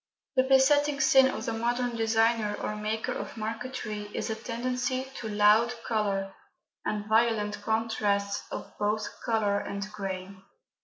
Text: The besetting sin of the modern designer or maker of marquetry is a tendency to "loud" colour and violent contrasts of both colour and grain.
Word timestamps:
The 0.35 0.41
besetting 0.41 0.99
sin 0.99 1.27
of 1.27 1.45
the 1.45 1.53
modern 1.53 1.95
designer 1.95 2.55
or 2.59 2.75
maker 2.75 3.11
of 3.11 3.37
marquetry 3.37 4.09
is 4.15 4.31
a 4.31 4.35
tendency 4.35 5.03
to 5.17 5.29
"loud" 5.29 5.75
colour 5.87 6.33
and 6.83 7.05
violent 7.05 7.61
contrasts 7.61 8.41
of 8.51 8.73
both 8.79 9.07
colour 9.23 9.59
and 9.59 9.87
grain. 9.91 10.41